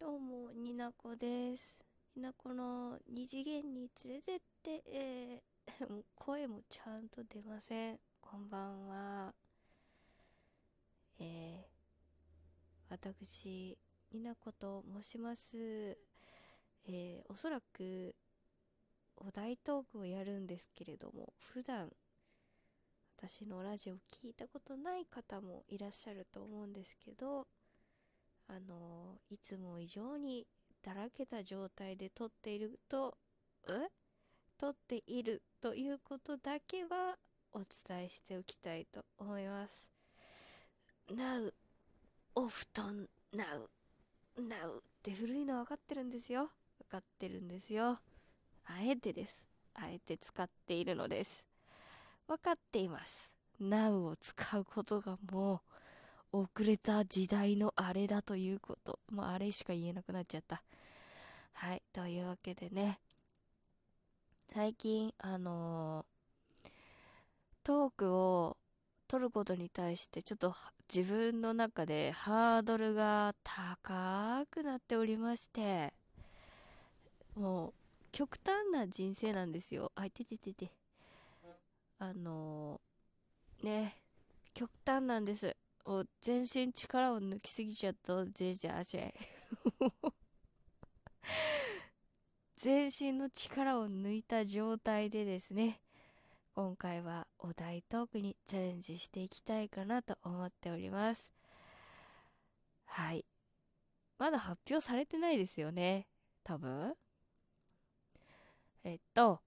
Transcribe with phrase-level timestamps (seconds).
[0.00, 1.84] どうも、になこです。
[2.14, 8.00] になこの二次元に連れてって、えー もう声もちゃんと出ません。
[8.20, 9.34] こんばんは。
[11.18, 11.66] えー
[12.90, 13.76] 私、
[14.12, 15.58] になこと申します。
[15.58, 18.14] えーおそらく、
[19.16, 21.92] お題トークをやるんですけれども、普段、
[23.16, 27.48] 私のラジオ聞いたことない方もいらっしゃると思うんですけど、
[28.48, 30.46] あのいつも以上に
[30.82, 33.16] だらけた状態で撮っていると、
[33.68, 33.88] え？
[34.58, 37.16] 撮っているということだけは
[37.52, 39.90] お伝えしておきたいと思います。
[41.08, 41.52] Now,
[42.34, 43.68] お布団 Now,
[44.36, 46.48] Now って古いの分かってるんですよ。
[46.78, 47.98] 分かってるんですよ。
[48.64, 49.46] あえてです。
[49.74, 51.46] あえて使っているのです。
[52.26, 53.36] 分かっています。
[53.60, 55.60] Now を使うことがもう
[56.32, 58.98] 遅れた時代のあれだということ。
[59.10, 60.62] もうあれしか言えなくなっちゃった。
[61.52, 61.82] はい。
[61.92, 62.98] というわけでね。
[64.46, 66.18] 最近、あのー
[67.64, 68.56] トークを
[69.08, 70.54] 取ることに対してちょっと
[70.94, 75.92] 自分の中でハードルが高くなっておりまして、
[77.34, 77.74] もう
[78.10, 79.92] 極端な人生なんですよ。
[79.96, 80.72] あ、いてててて。
[81.98, 83.94] あのーね、
[84.54, 85.54] 極端なんです。
[85.88, 89.04] もう全身力を抜きすぎちゃったぜじゃあじゃ
[92.56, 95.80] 全身の力を抜いた状態でですね
[96.52, 101.32] 今回はお題トークにチャレンジしていきたいかなと思っております。
[102.84, 103.24] はい。
[104.18, 106.06] まだ発表されてないですよね
[106.44, 106.94] 多分。
[108.84, 109.40] えっと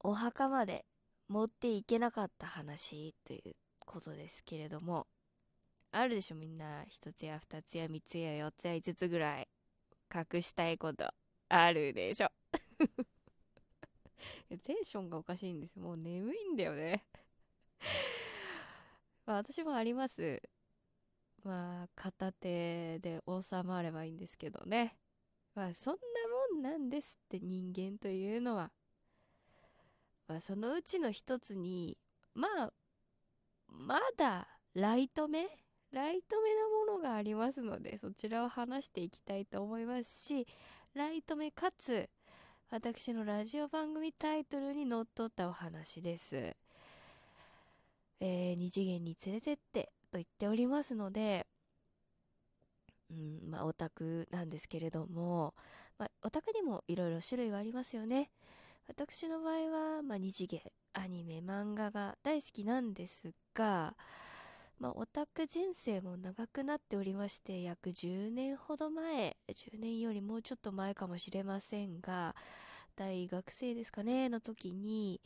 [0.00, 0.84] お墓まで
[1.28, 5.06] 持っていけなかった話ということですけれども
[5.92, 9.48] あるでしょみんな一つや二つや三つや四つや五つぐらい
[10.14, 11.10] 隠したいこと
[11.48, 12.28] あるでしょ。
[14.64, 15.82] テンションがおかしいんですよ。
[15.82, 17.06] もう眠いんだよね。
[19.24, 20.42] まあ私もあります。
[21.44, 24.98] まあ片手で収まればいいんですけどね。
[25.54, 26.00] まあそんな
[26.54, 28.72] もんなんですって人間というのは。
[30.26, 31.96] まあそのうちの一つに
[32.34, 32.72] まあ
[33.78, 35.46] まだライト目？
[35.92, 40.46] ライト目なものがありますのでそちらを話していきたいと思いますし
[40.94, 42.10] ライト目かつ
[42.70, 46.56] 私のラジオ番組タイトルにのっとったお話です。
[48.20, 51.46] えー二次元に連れてってと言っておりますので、
[53.10, 55.54] うん、まあオタクなんですけれども、
[55.98, 58.30] まあ、オタクにもいろいろ種類がありますよね。
[58.88, 63.94] 私の場合は、まあ、二次元アニメ漫画が大好きなんですが、
[64.78, 72.34] まあ、オタク人生も長くなっておりまして約10年ほど前10年よりもうちょっと前かもしれませんが
[72.94, 75.20] 大学生ですかねの時に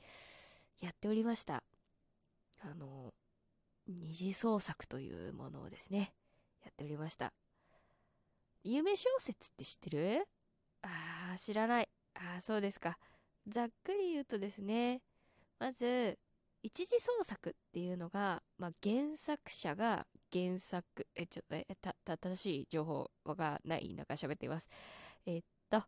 [0.81, 1.63] やっておりました。
[2.63, 3.13] あの
[3.87, 6.11] 二次創作というものをですね
[6.63, 7.33] やっておりました。
[8.65, 10.27] 有名小説って知ってる？
[10.83, 11.89] あー知らない。
[12.15, 12.99] あーそうですか。
[13.51, 15.01] ざっくり言うとですね
[15.59, 16.19] まず
[16.63, 24.71] 一次創作っていうのが、まあ、原作者が原作えちょえたた正しい情報がない中喋っています。
[25.27, 25.83] えっと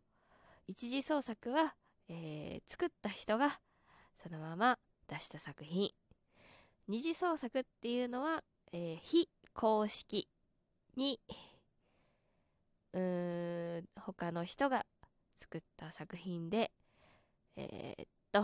[0.67, 1.75] 一次創作は、
[2.09, 3.49] えー作った人が
[4.15, 5.91] そのまま出した作品。
[6.87, 10.27] 二次創作っていうのは、えー非公式
[10.95, 11.19] に
[12.93, 14.85] うーん他の人が
[15.35, 16.71] 作った作品で
[17.55, 18.43] えーっと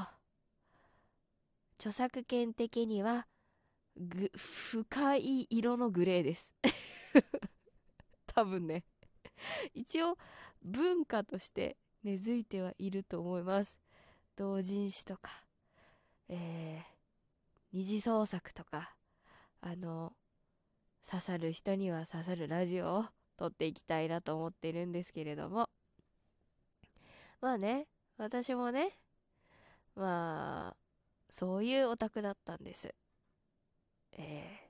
[1.76, 3.26] 著作権的には
[3.96, 6.56] ぐ深い色のグレーです。
[8.28, 8.84] 多分ね。
[9.74, 10.18] 一応
[10.62, 13.82] 文化として根付いてはいると思います。
[14.36, 15.32] 同人誌とか
[16.28, 17.00] えー
[17.72, 18.96] 二次創作とか
[19.62, 20.14] あの
[21.08, 23.06] 刺さる人には刺さるラジオを
[23.38, 25.70] 撮っていきたいなと思ってるんですけれども。
[27.42, 27.88] まあね
[28.20, 28.90] 私もね
[29.96, 30.76] まあ
[31.30, 32.94] そういうオタクだったんです。
[34.14, 34.70] えー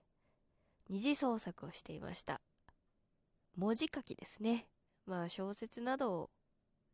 [0.92, 2.42] 二次創作をしていました。
[3.56, 4.66] 文字書きですね。
[5.06, 6.30] まあ小説などを、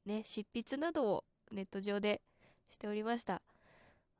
[0.06, 1.24] ね、執筆などを
[1.54, 2.22] ネット上で
[2.68, 3.42] しておりました。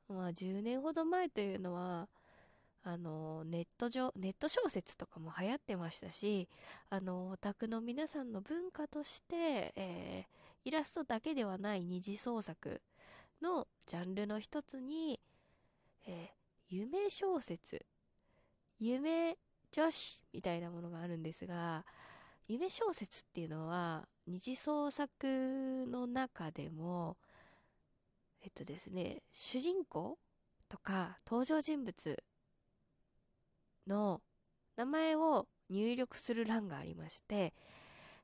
[0.08, 2.08] まあ10年ほど前というのは、
[2.84, 6.48] あのネット上、ネット小説とかも流行ってましたし、
[6.88, 12.82] あのオタクの皆さんの文化として、えーイラストだけではない二次創作
[13.40, 15.18] のジャンルの一つに、
[16.06, 16.12] えー
[16.68, 17.86] 夢小説
[18.80, 19.36] 夢
[19.70, 21.84] 女子みたいなものがあるんですが
[22.48, 27.16] 夢小説っていうのは二次創作の中でも
[28.42, 30.18] えっとですね主人公
[30.68, 32.16] とか登場人物
[33.86, 34.20] の
[34.76, 37.54] 名前を入力する欄がありまして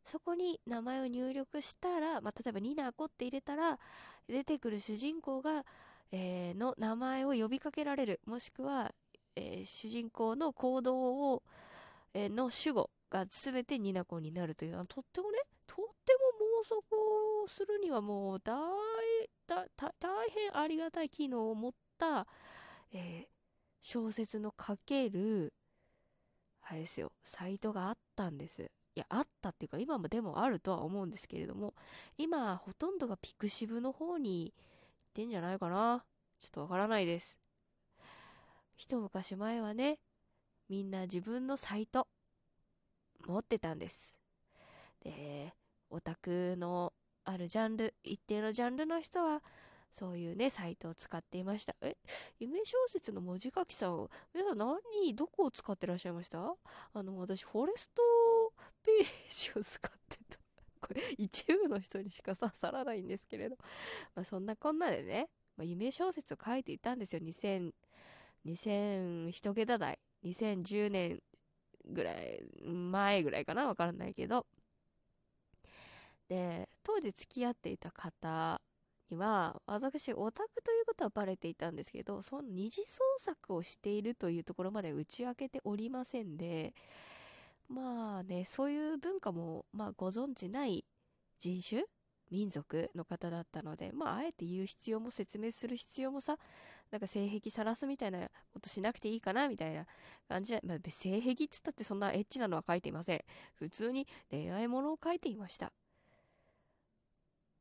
[0.05, 3.79] そこに名前を入力したら、まあ、例えばニナコって入れたら
[4.29, 5.65] 出てくる主人公が、
[6.11, 8.21] えー、の名前を呼びかけられる。
[8.27, 8.93] もしくは、
[9.37, 11.43] えー、主人公の行動を、
[12.15, 14.73] えー、の主語が全てニナコになるという。
[14.73, 16.77] のはとってもねとっても妄想
[17.45, 18.57] をするにはもう大
[19.47, 19.69] 大
[20.31, 22.27] 変ありがたい機能を持った、
[22.95, 23.27] え
[23.81, 25.53] 小説の書ける
[26.63, 28.71] あれですよサイトがあったんです。
[28.95, 31.75] いや、あったっていうか、今もでもあるとは思うんですけれども、
[32.19, 36.05] 今、ほとんどがピクシブの方に行ってんじゃないかな。
[36.39, 37.41] ちょっとわからないです。
[38.77, 39.99] 一昔前はね、
[40.69, 42.07] みんな自分のサイト、
[43.27, 44.19] 持ってたんです。
[45.01, 45.55] で、
[45.91, 46.93] オタクの
[47.25, 49.43] あるジャンル、一定のジャンルの人は、
[49.91, 51.77] そういうね、サイトを使っていました。
[51.83, 51.97] え、
[52.41, 56.57] 夢小説の文字書きさん、皆さん何、どこを使ってらっしゃいました？
[56.95, 58.03] あの、私、フォレスト
[58.85, 60.39] ページを使ってた。
[60.81, 63.57] これ、一部の人にしか刺さらないんですけれど。
[64.15, 67.21] まあ、そんなこんなでね、まあ、夢小説を書いていたんですよ。
[67.23, 67.73] 2000、
[68.47, 69.99] 2000、一桁台。
[70.25, 71.23] 2010年
[71.85, 73.67] ぐらい、前ぐらいかな？
[73.67, 74.47] わからないけど。
[76.29, 78.61] で、当時付き合っていた方
[79.11, 86.75] には、私、オタクということはバレていたんですけど、その二次創作をしているというところまで打ち明けておりませんで、
[87.69, 90.85] まあね、そういう文化も、まあ、ご存知ない
[91.39, 91.85] 人種
[92.31, 96.37] 民族の方だったので、まあ、あえて言う必要も説明する必要もさ、
[96.91, 98.21] なんか性癖さらすみたいな
[98.53, 99.87] ことしなくていいかなみたいな
[100.29, 103.21] 感じで、まあ、性癖っつったってそんなエッチなのは書いていません。
[103.55, 105.73] 普通に恋愛ものを書いていました。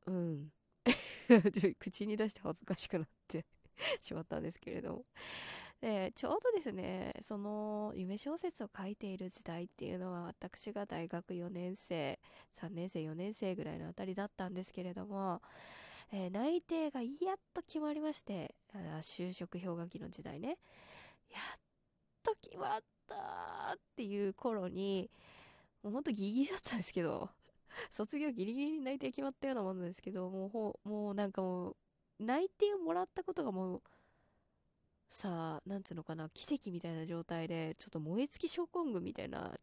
[0.06, 0.52] うん。
[1.80, 3.46] 口に出して恥ずかしくなって
[4.02, 5.06] しまったんですけれども。
[5.82, 12.20] で、ちょうどですね、その夢小説を書いている時代っていうのは私が大学4年生、
[12.54, 15.42] 3年生、4年生ぐらいのあたりだったんですけれども、
[16.14, 20.58] えー、内定がやっと決まりまして、あ就職氷河期の時代ね、やっ
[22.22, 23.16] と決まった
[23.76, 25.10] っていう頃に、
[25.82, 27.30] もうほんとギリギリだったんですけど、
[27.90, 31.76] 卒業ギリギリに内定決まったようなものですけど、もうほ、もうなんかもう、
[32.20, 33.82] 内定をもらったことがもう、
[35.14, 39.54] さあ、なんつうのかな、奇跡みたいな状態で、ちょっと燃え尽き症候群みたいな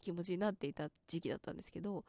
[0.00, 2.04] 気持ちになっていた時期だったんですけど、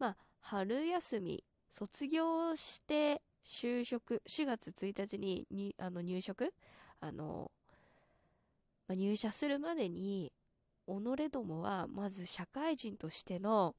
[0.00, 6.52] まあ、春休み、卒業して就職、4月1日ににあの入職
[7.00, 7.52] あの、
[8.88, 10.32] まあ、入社するまでに、
[10.88, 13.76] 己どもはまず社会人としての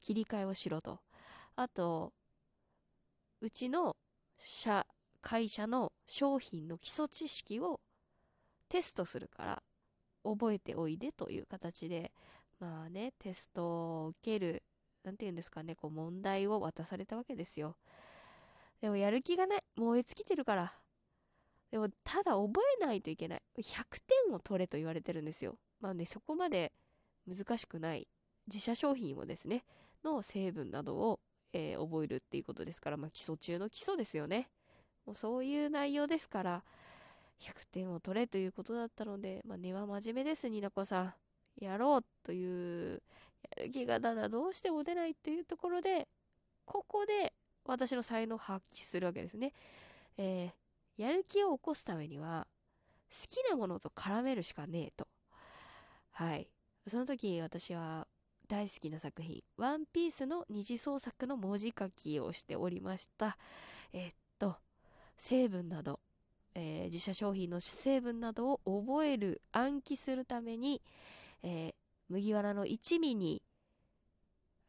[0.00, 0.98] 切り替えをしろと。
[1.56, 2.14] あと、
[3.42, 3.96] うちの
[4.38, 4.86] 社、
[5.20, 7.80] 会社の商品の基礎知識を
[8.68, 9.62] テストするから
[10.24, 12.12] 覚えておいでという形で、
[12.60, 14.62] まあね、テストを受ける、
[15.04, 17.76] なんて言うんですかね、こう問題を渡されたわけですよ。
[18.80, 19.62] でもやる気がない。
[19.76, 20.72] 燃え尽きてるから。
[21.70, 23.42] でも、ただ覚えないといけない。
[23.56, 23.84] 100
[24.26, 25.58] 点を取れと言われてるんですよ。
[25.80, 26.72] まあね、そこまで
[27.26, 28.06] 難しくない
[28.46, 29.64] 自社商品をですね、
[30.04, 31.20] の成分などを、
[31.52, 34.48] えー、覚えるっていうことですから、まあ、基礎中の基礎ですよね。
[35.06, 36.64] もうそういう内容ですから、
[37.44, 41.14] 100点を取れということだったので、まあ、根は真面目です、ニナコさん。
[41.60, 43.02] やろうという、
[43.56, 46.08] やる気がただどうしても出ないというところで、
[46.64, 47.32] ここで
[47.64, 49.52] 私の才能を発揮するわけですね。
[50.16, 52.46] えー、やる気を起こすためには、
[53.10, 55.06] 好きなものと絡めるしかねえと。
[56.10, 56.48] はい。
[56.86, 58.06] その時私は
[58.48, 63.36] 大好きな作品、ワンピースの二次創作の文字書きをしておりました。
[63.92, 64.56] えー、っと、
[65.16, 66.00] 成分など、
[66.54, 70.80] えー、自社商品の成分などを覚える、暗記するために、
[71.42, 71.74] えー、
[72.08, 73.42] 麦わらの一味に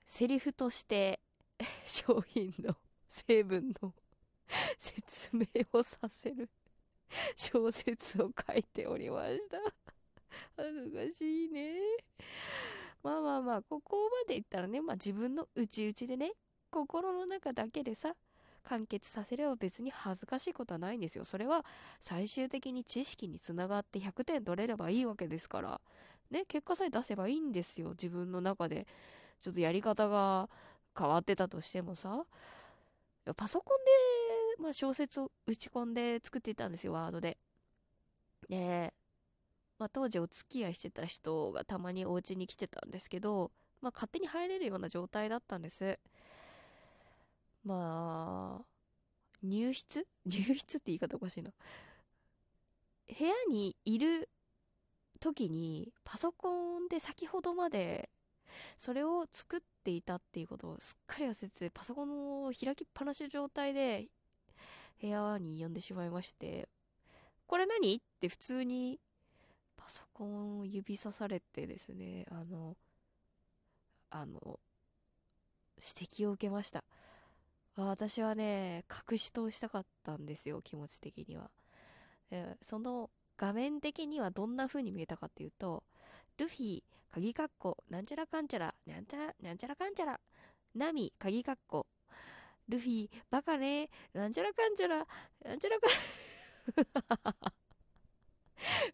[0.03, 1.19] セリフとして
[1.85, 2.75] 商品の
[3.07, 3.93] 成分の
[4.77, 6.49] 説明をさせる
[7.35, 9.59] 小説を書いておりました。
[10.57, 11.75] 恥ずかしいね。
[13.03, 16.33] まあまあまあ、ここまで言ったらね、まあ自分の内々でね、
[16.71, 18.15] 心の中だけでさ、
[18.65, 21.25] 完結させれば別に恥ずかしいことはないんですよ。
[21.25, 21.65] それは
[21.99, 25.81] 最終的に知識につながって100点取れればいいわけですから。
[26.31, 27.91] ね、結果さえ出せばいいんですよ。
[27.91, 28.87] 自分の中で。
[29.39, 30.49] ちょっとやり方が
[30.97, 32.25] 変わってたとしてもさ。
[33.35, 37.37] パソコンで、まあ、小説を打ち込んで作っていたんですよ、ワードで。
[38.49, 38.93] で、
[39.77, 45.99] まあ、当時お付き合いしてた人がたまにお家に来てたんですけど、まあ、勝手に入れるような状態だったんです。
[47.65, 48.65] まあ、
[49.43, 50.07] 入室？
[50.25, 51.51] 入室って言い方おかしいな。
[53.07, 54.29] 部屋にいる
[55.19, 58.09] 時にパソコンで先ほどまで
[58.77, 64.07] それを作っていたっていうことをすっかり忘れてパソコンを開きっぱなしの状態で
[65.01, 66.67] 部屋に呼んでしまいまして
[67.47, 67.95] これ何？
[67.95, 68.99] って普通に
[69.77, 72.75] パソコンを指さされてですねあの
[74.09, 74.59] あの
[75.77, 76.83] 指摘を受けました。
[77.77, 81.49] 私はね隠し通したかったんですよ気持ち的には。
[82.61, 85.83] その画面的にはどんな風に見えたかっていうと
[86.37, 90.19] ルフィ鍵括弧なんちゃらかんちゃらなんちゃらなんちゃらかんちゃら
[90.75, 91.87] ナミ鍵括弧。
[92.67, 95.05] ルフィバカねなんちゃらかんちゃら
[95.45, 95.87] なんちゃらか
[97.51, 97.54] ん。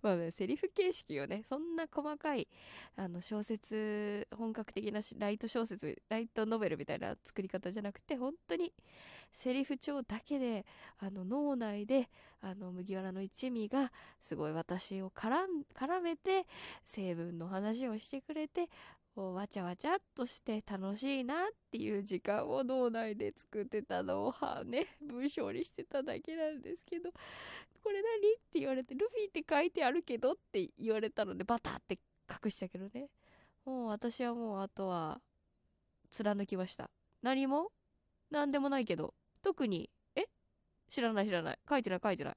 [0.01, 2.48] まあね、セリフ形式をね、そんな細かい、
[2.96, 8.74] あの、小説、本格的なライト小説、ライトノベルみたいな作り方じゃなくて、本当に、
[9.31, 10.65] セリフ帳だけで、
[11.00, 12.08] あの、脳内で、
[12.41, 16.46] あの、麦わらの一味が、すごい私を絡絡めて、
[16.84, 18.70] 成分の話をしてくれて、
[19.15, 21.37] わちゃわちゃっとして楽しいなっ
[21.69, 27.11] ていう時間を脳内で作ってたのをはね 文章にしてただけなんですけど
[27.83, 28.33] これ何？
[28.33, 31.97] って言われてルフィって書いてあるけどって言われたのでバタって
[32.29, 33.09] 隠したけどね。
[33.65, 35.21] もう私はもうあとは
[36.09, 36.89] 貫きました。
[37.21, 37.71] 何も？
[38.29, 39.13] 何でもないけど。
[39.41, 40.25] 特にえ？
[40.87, 41.59] 知らない知らない。
[41.67, 42.35] 書いてない書いてない。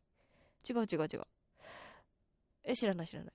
[0.68, 1.22] 違う違う違う。
[2.64, 3.34] え知らない知らない。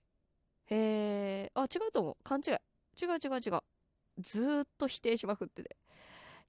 [0.72, 2.18] へえあ違うと思う。
[2.24, 2.58] 勘違い。
[3.02, 3.60] 違う違う違う。
[4.20, 5.78] ずっと否定しまくってて。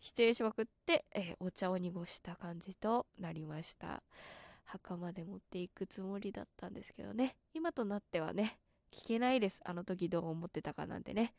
[0.01, 4.03] 否定しまくって、えー、お茶を濁した感じとなりました。
[4.65, 7.35] 墓まで持っていくつもりだったんですけどね。
[7.55, 8.51] 今となってはね、
[8.91, 9.61] 聞けないです。
[9.65, 11.35] あの時どう思ってたかなんてね。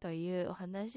[0.00, 0.92] というお話